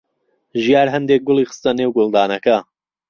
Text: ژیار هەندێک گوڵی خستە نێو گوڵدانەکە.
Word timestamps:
ژیار 0.63 0.87
هەندێک 0.95 1.21
گوڵی 1.27 1.49
خستە 1.49 1.71
نێو 1.79 1.95
گوڵدانەکە. 1.95 2.57